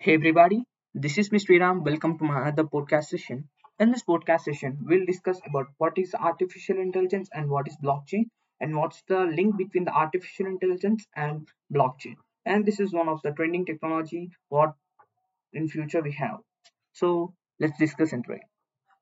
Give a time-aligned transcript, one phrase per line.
[0.00, 0.64] Hey everybody,
[0.94, 1.56] this is Mr.
[1.60, 1.84] Ram.
[1.84, 3.48] Welcome to my other podcast session.
[3.78, 8.24] In this podcast session, we'll discuss about what is artificial intelligence and what is blockchain
[8.60, 12.16] and what's the link between the artificial intelligence and blockchain.
[12.44, 14.74] And this is one of the trending technology what
[15.52, 16.40] in future we have.
[16.92, 18.40] So let's discuss into it.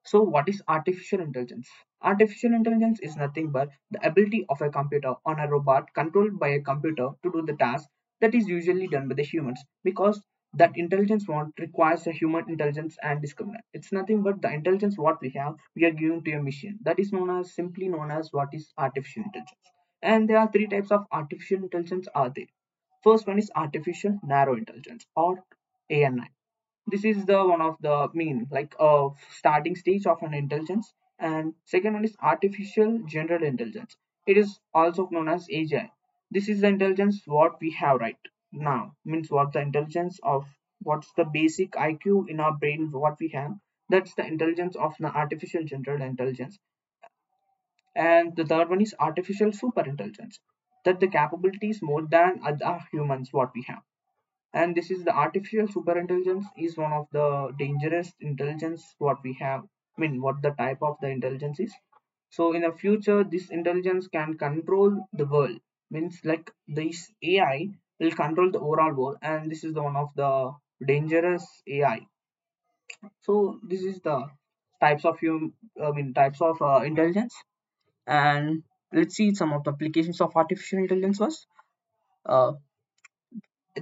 [0.05, 1.69] So, what is artificial intelligence?
[2.03, 6.49] Artificial intelligence is nothing but the ability of a computer on a robot controlled by
[6.49, 7.89] a computer to do the task
[8.21, 10.21] that is usually done by the humans because
[10.55, 13.65] that intelligence what requires a human intelligence and discriminate.
[13.73, 16.79] It's nothing but the intelligence what we have we are giving to a machine.
[16.83, 19.71] That is known as simply known as what is artificial intelligence.
[20.03, 22.47] And there are three types of artificial intelligence are there.
[23.03, 25.45] First one is artificial narrow intelligence or
[25.91, 26.31] ANI
[26.91, 29.09] this is the one of the mean like a
[29.39, 35.09] starting stage of an intelligence and second one is artificial general intelligence it is also
[35.13, 35.85] known as agi
[36.31, 40.45] this is the intelligence what we have right now means what the intelligence of
[40.81, 43.53] what's the basic iq in our brain what we have
[43.91, 46.59] that's the intelligence of the artificial general intelligence.
[47.97, 50.39] And the third one is artificial super intelligence
[50.85, 53.83] that the capabilities more than other humans what we have.
[54.53, 59.33] And this is the artificial super intelligence is one of the dangerous intelligence what we
[59.41, 59.65] have
[59.97, 61.73] i mean what the type of the intelligence is.
[62.31, 65.59] So in the future this intelligence can control the world
[65.91, 67.71] means like this ai
[68.01, 70.31] will control the overall world and this is the one of the
[70.87, 72.01] dangerous ai
[73.23, 74.17] so this is the
[74.81, 75.53] types of hum
[75.85, 77.35] i mean types of uh, intelligence
[78.07, 78.63] and
[78.93, 81.47] let's see some of the applications of artificial intelligence first
[82.27, 82.53] uh,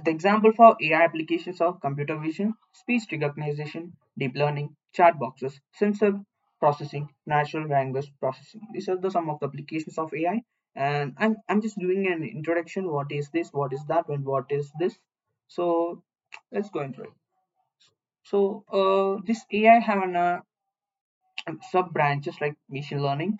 [0.05, 6.19] the example for AI applications are computer vision, speech recognition, deep learning, chat boxes, sensor
[6.59, 8.61] processing, natural language processing.
[8.73, 10.41] These are the some of the applications of AI.
[10.77, 12.91] And I'm, I'm just doing an introduction.
[12.91, 13.49] What is this?
[13.53, 14.09] What is that?
[14.09, 14.97] And what is this?
[15.49, 16.03] So
[16.51, 17.13] let's go into it.
[18.25, 20.39] So uh, this AI have an, uh,
[21.71, 23.37] sub branches like machine learning,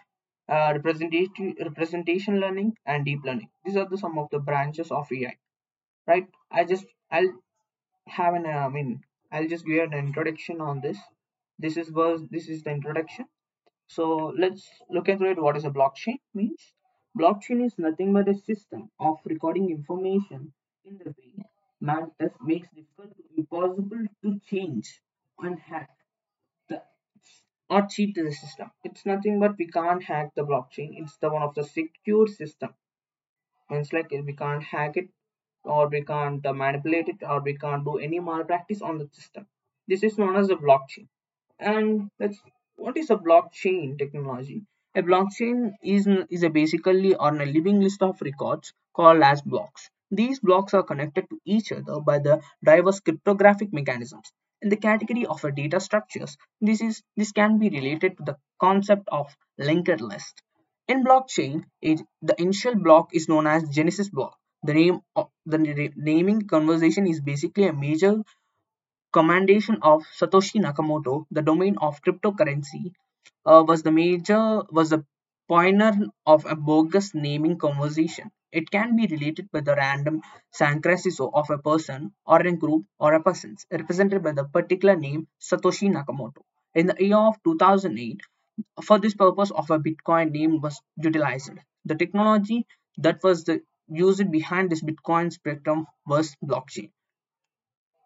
[0.49, 3.49] uh, representation representation learning, and deep learning.
[3.65, 5.37] These are the some of the branches of AI
[6.07, 7.33] right i just i'll
[8.07, 10.99] have an uh, i mean i'll just give an introduction on this
[11.59, 13.25] this is was this is the introduction
[13.87, 16.73] so let's look into it what is a blockchain means
[17.17, 20.53] blockchain is nothing but a system of recording information
[20.85, 21.45] in the way
[21.79, 25.01] man that makes difficult impossible to change
[25.39, 25.89] and hack
[26.69, 26.81] the
[27.69, 28.71] or cheat the system.
[28.83, 30.91] It's nothing but we can't hack the blockchain.
[31.01, 32.73] It's the one of the secure system.
[33.69, 35.09] Means like we can't hack it
[35.63, 39.45] or we can't uh, manipulate it or we can't do any malpractice on the system.
[39.87, 41.07] This is known as a blockchain.
[41.59, 42.39] And that's
[42.75, 44.65] what is a blockchain technology
[44.99, 45.59] a blockchain
[45.95, 49.89] is is a basically on a living list of records called as blocks
[50.21, 52.39] these blocks are connected to each other by the
[52.71, 54.31] diverse cryptographic mechanisms
[54.61, 56.37] in the category of a data structures
[56.69, 58.37] this is this can be related to the
[58.67, 59.37] concept of
[59.69, 60.43] linked list
[60.87, 64.37] in blockchain, it, the initial block is known as Genesis block.
[64.63, 65.01] The name
[65.45, 68.23] the naming conversation is basically a major
[69.11, 71.25] commendation of Satoshi Nakamoto.
[71.29, 72.93] The domain of cryptocurrency
[73.47, 74.41] uh, was the major
[74.71, 75.03] was the
[75.49, 75.93] pioneer
[76.25, 78.29] of a bogus naming conversation.
[78.51, 80.21] It can be related by the random
[80.59, 85.27] synchronicity of a person or a group or a person represented by the particular name
[85.41, 86.41] Satoshi Nakamoto.
[86.75, 88.21] In the year of 2008,
[88.83, 91.51] for this purpose of a Bitcoin name was utilized.
[91.85, 92.65] The technology
[92.97, 96.91] that was the used behind this Bitcoin spectrum was blockchain.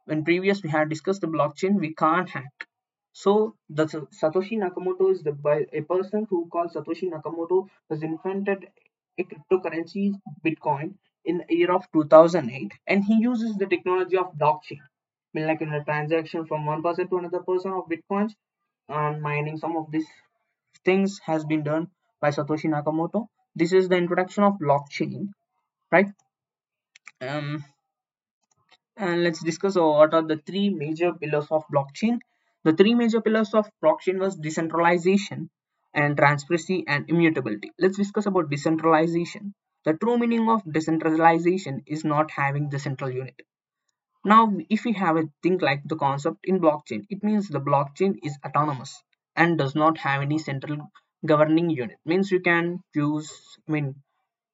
[0.05, 2.67] When previous we had discussed the blockchain, we can't hack.
[3.13, 8.67] So the Satoshi Nakamoto is the by a person who called Satoshi Nakamoto has invented
[9.17, 10.13] a cryptocurrency
[10.45, 10.95] Bitcoin
[11.25, 14.79] in the year of 2008 and he uses the technology of blockchain.
[14.81, 18.31] I mean like in a transaction from one person to another person of bitcoins
[18.89, 20.07] and mining some of these
[20.85, 21.87] things has been done
[22.19, 23.27] by Satoshi Nakamoto.
[23.55, 25.29] This is the introduction of blockchain,
[25.91, 26.07] right?
[27.19, 27.63] Um,
[28.97, 32.19] and let's discuss what are the three major pillars of blockchain.
[32.63, 35.49] The three major pillars of blockchain was decentralization
[35.93, 37.71] and transparency and immutability.
[37.79, 39.53] Let's discuss about decentralization.
[39.85, 43.41] The true meaning of decentralization is not having the central unit.
[44.23, 48.19] Now, if we have a thing like the concept in blockchain, it means the blockchain
[48.23, 49.03] is autonomous
[49.35, 50.91] and does not have any central
[51.25, 51.97] governing unit.
[52.05, 53.31] Means you can use,
[53.67, 53.95] I mean,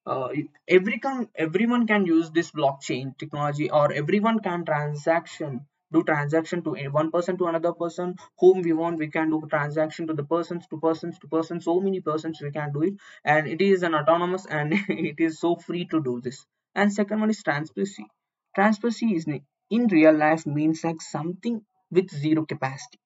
[0.06, 0.28] uh,
[0.66, 6.74] every can, everyone can use this blockchain technology or everyone can transaction do transaction to
[6.90, 10.66] one person to another person whom we want we can do transaction to the persons
[10.68, 12.94] to persons to persons so many persons we can do it
[13.24, 16.44] and it is an autonomous and it is so free to do this
[16.74, 18.06] and second one is transparency
[18.54, 19.26] transparency is
[19.70, 22.98] in real life means like something with zero capacity.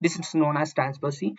[0.00, 1.36] This is known as transparency,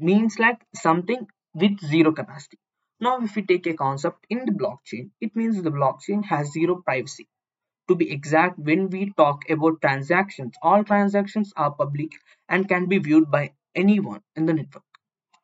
[0.00, 2.58] means like something with zero capacity.
[3.00, 6.82] Now, if we take a concept in the blockchain, it means the blockchain has zero
[6.84, 7.28] privacy.
[7.90, 12.12] To be exact, when we talk about transactions, all transactions are public
[12.48, 14.84] and can be viewed by anyone in the network.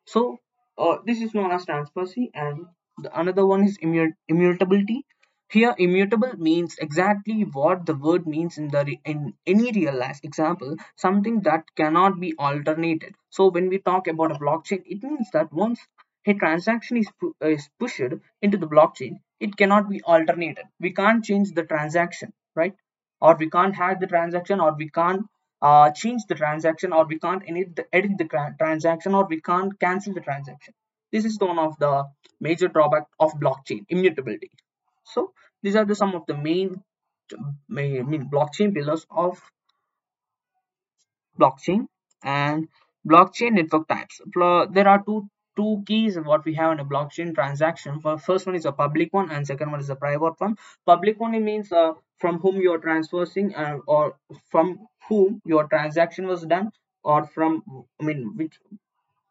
[0.05, 0.39] So
[0.77, 2.65] uh, this is known as transparency, and
[2.97, 5.05] the another one is immu- immutability.
[5.49, 10.77] Here, immutable means exactly what the word means in the in any real life example,
[10.95, 13.13] something that cannot be alternated.
[13.29, 15.79] So when we talk about a blockchain, it means that once
[16.25, 18.01] a transaction is pu- is pushed
[18.41, 20.65] into the blockchain, it cannot be alternated.
[20.79, 22.75] We can't change the transaction, right?
[23.21, 25.25] Or we can't hack the transaction, or we can't
[25.61, 29.79] uh, change the transaction or we can't edit the, edit the transaction or we can't
[29.79, 30.73] cancel the transaction
[31.11, 32.05] this is one of the
[32.39, 34.51] major drawback of blockchain immutability
[35.03, 36.83] so these are the some of the main
[37.67, 39.41] main, mean blockchain pillars of
[41.39, 41.87] blockchain
[42.23, 42.67] and
[43.07, 44.21] blockchain network types
[44.71, 47.99] there are two two keys what we have in a blockchain transaction.
[47.99, 50.57] First one is a public one and second one is a private one.
[50.85, 54.15] Public one means uh, from whom you are transferring uh, or
[54.49, 56.71] from whom your transaction was done
[57.03, 57.63] or from
[58.01, 58.55] i mean which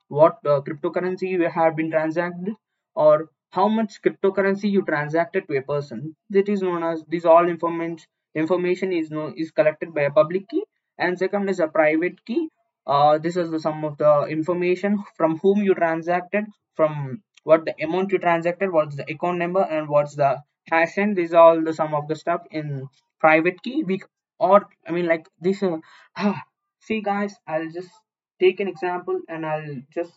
[0.08, 2.54] what uh, cryptocurrency you have been transacted
[2.94, 6.14] or how much cryptocurrency you transacted to a person.
[6.30, 10.48] That is known as this all information information is known is collected by a public
[10.48, 10.64] key.
[10.98, 12.48] And second is a private key
[12.86, 16.44] uh, this is the sum of the information from whom you transacted
[16.74, 20.36] from what the amount you transacted what's the account number and what's the
[20.70, 22.88] hash and these are all the sum of the stuff in
[23.20, 24.00] private key we
[24.38, 26.34] or i mean like this uh,
[26.80, 27.90] see guys i'll just
[28.38, 30.12] take an example and I'll just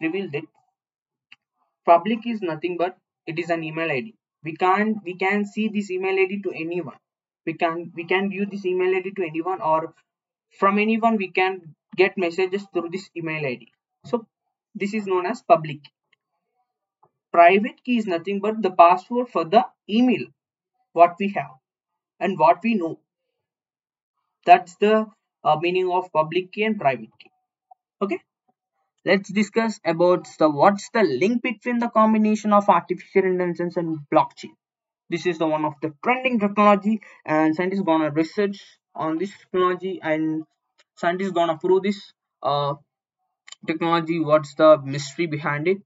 [0.00, 0.44] reveal that
[1.84, 2.96] public is nothing but
[3.26, 4.14] it is an email ID.
[4.44, 6.98] We can't we can see this email ID to anyone.
[7.46, 9.94] We can we can view this email ID to anyone or
[10.58, 13.72] from anyone we can get messages through this email ID.
[14.06, 14.26] So
[14.74, 15.80] this is known as public.
[17.32, 20.26] Private key is nothing but the password for the email
[20.92, 21.52] what we have
[22.20, 23.00] and what we know.
[24.44, 25.06] That's the
[25.44, 27.30] uh, meaning of public key and private key.
[28.02, 28.20] Okay.
[29.04, 34.54] let's discuss about the what's the link between the combination of artificial intelligence and blockchain
[35.10, 38.58] this is the one of the trending technology and scientists gonna research
[38.94, 40.44] on this technology and
[41.00, 42.00] scientists gonna prove this
[42.42, 42.74] uh,
[43.66, 45.78] technology what's the mystery behind it?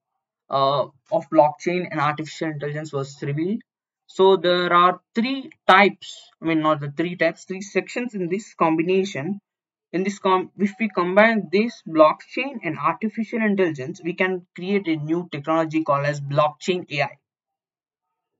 [0.51, 3.61] Uh, of blockchain and artificial intelligence was revealed.
[4.07, 6.11] So there are three types
[6.43, 9.41] i mean not the three types three sections in this combination.
[9.93, 14.97] In this com if we combine this blockchain and artificial intelligence we can create a
[14.97, 17.13] new technology called as blockchain ai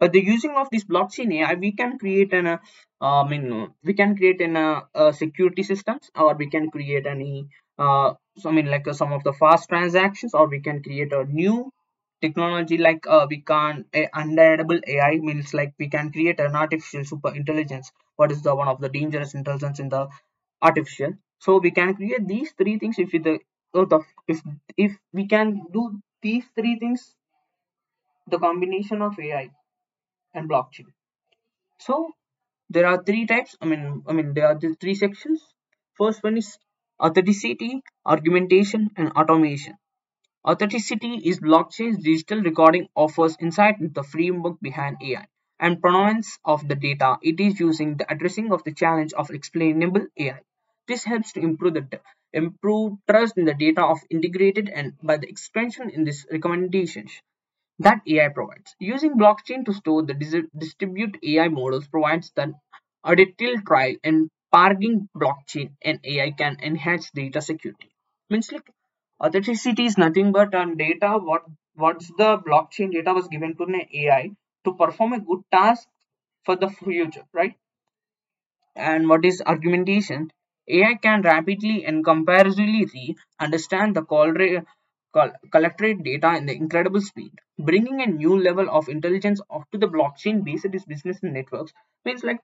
[0.03, 2.59] but the using of this blockchain ai we can create an uh,
[3.03, 3.47] i mean
[3.91, 7.35] we can create an uh, uh, security systems or we can create any
[7.85, 8.09] uh,
[8.41, 11.25] so i mean like uh, some of the fast transactions or we can create a
[11.41, 11.57] new
[12.25, 17.05] technology like uh, we can a undeniable ai means like we can create an artificial
[17.13, 20.07] super intelligence what is the one of the dangerous intelligence in the
[20.63, 21.13] artificial.
[21.39, 23.39] So we can create these three things if the
[23.75, 24.41] oh, if
[24.77, 27.17] if we can do these three things
[28.29, 29.51] the combination of ai
[30.35, 30.87] and blockchain.
[31.79, 32.13] So
[32.71, 35.41] there are three types i mean i mean there are the three sections.
[35.99, 36.59] First one is
[37.03, 39.77] authenticity argumentation and automation.
[40.49, 45.27] Authenticity is blockchain's digital recording offers insight into the framework behind ai
[45.61, 47.19] and provenance of the data.
[47.23, 50.41] It is using the addressing of the challenge of explainable ai
[50.89, 52.01] this helps to improve the
[52.33, 57.13] improve trust in the data of integrated and by the expansion in this recommendations
[57.83, 58.75] that AI provides.
[58.81, 62.55] Using blockchain to store the dis- distribute AI models provides the
[63.05, 67.91] a detailed trial and parking blockchain and AI can enhance data security.
[68.31, 68.71] Means like
[69.25, 73.77] authenticity is nothing but on data what what's the blockchain data was given to an
[73.95, 74.31] AI
[74.65, 75.89] to perform a good task
[76.45, 77.55] for the future, right?
[78.77, 80.31] And what is argumentation?
[80.69, 84.35] AI can rapidly and comparatively understand the col-
[85.51, 87.33] collected data in the incredible speed.
[87.59, 89.41] Bringing a new level of intelligence
[89.73, 91.73] to the blockchain based business networks.
[92.05, 92.41] Means like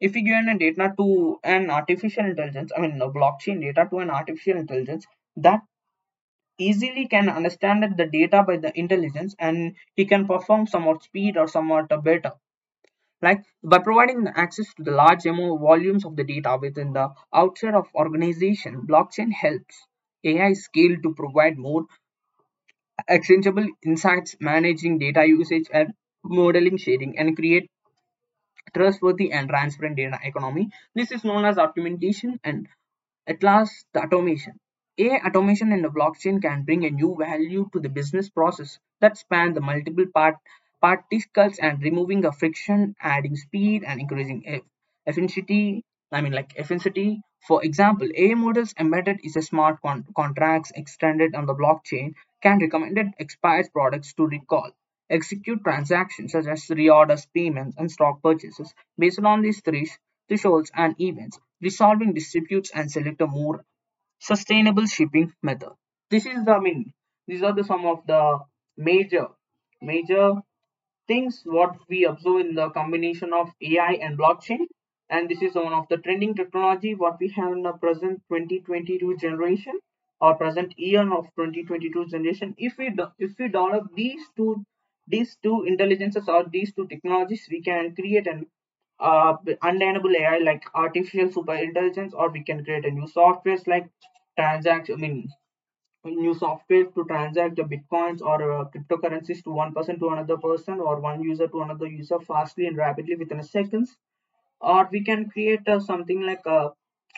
[0.00, 3.98] if we give a data to an artificial intelligence, I mean a blockchain data to
[3.98, 5.60] an artificial intelligence that
[6.58, 11.48] easily can understand the data by the intelligence and he can perform somewhat speed or
[11.48, 12.32] somewhat better.
[13.22, 17.88] Like by providing access to the large volumes of the data within the outside of
[17.94, 19.86] organization blockchain helps
[20.24, 21.86] ai scale to provide more
[23.08, 27.70] actionable insights managing data usage and modeling sharing and create
[28.74, 30.68] trustworthy and transparent data economy.
[30.94, 32.68] This is known as optimization and
[33.26, 34.60] at last, the automation.
[34.98, 39.16] AI automation in the blockchain can bring a new value to the business process that
[39.18, 40.36] span the multiple part
[40.80, 44.62] particles and removing the friction, adding speed and increasing
[45.06, 45.84] efficiency.
[46.10, 47.20] I mean, like efficiency.
[47.46, 52.58] For example, AI models embedded is a smart con- contracts extended on the blockchain can
[52.58, 54.70] recommend expired products to recall,
[55.10, 59.90] execute transactions such as reorders, payments, and stock purchases based on these three
[60.28, 63.62] thresholds and events resolving disputes and select a more
[64.20, 65.72] sustainable shipping method.
[66.10, 66.92] This is the I mean
[67.26, 68.40] these are the some of the
[68.76, 69.28] major
[69.82, 70.34] major
[71.08, 74.66] things what we observe in the combination of AI and blockchain
[75.10, 79.16] and this is one of the trending technology what we have in the present 2022
[79.16, 79.78] generation
[80.20, 84.64] or present year of 2022 generation if we if we develop these two
[85.06, 88.46] these two intelligences or these two technologies we can create an
[89.00, 93.88] uh, undeniable AI like artificial super intelligence, or we can create a new softwares like
[94.38, 94.94] transaction.
[94.94, 95.28] I mean,
[96.04, 100.80] new software to transact the bitcoins or uh, cryptocurrencies to one person to another person
[100.80, 103.96] or one user to another user fastly and rapidly within seconds.
[104.60, 106.72] Or we can create uh, something like a,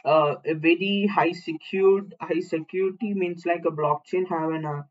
[0.04, 4.86] a a very high secured high security means like a blockchain having a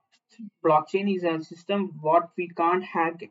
[0.65, 3.21] blockchain is a system what we can't hack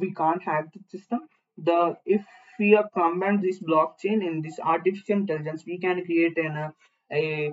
[0.00, 1.20] we can't hack the system.
[1.58, 2.24] The if
[2.58, 6.70] we are combine this blockchain and this artificial intelligence we can create an uh,
[7.12, 7.52] a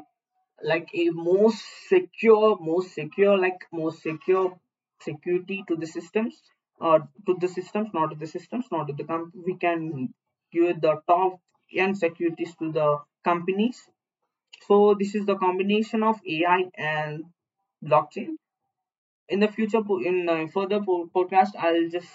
[0.63, 4.59] like a most secure most secure like most secure
[5.01, 6.41] security to the systems
[6.79, 10.13] or to the systems not to the systems not to the com- we can
[10.53, 11.39] give the top
[11.75, 13.89] end securities to the companies.
[14.67, 17.25] So this is the combination of ai and
[17.83, 18.37] blockchain.
[19.29, 22.13] In the future in uh, further podcast i'll just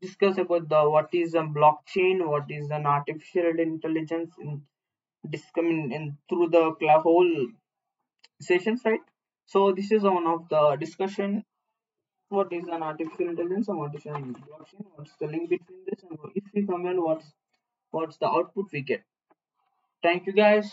[0.00, 4.62] discuss about the what is a blockchain what is an artificial intelligence in
[5.92, 6.64] in through the
[7.02, 7.48] whole
[8.40, 9.00] sessions right?
[9.46, 11.44] So this is one of the discussion.
[12.30, 14.84] What is an artificial intelligence and what is an blockchain?
[14.96, 17.26] What's the link between this and if we comment what's
[17.90, 19.04] what's the output we get.
[20.02, 20.72] Thank you guys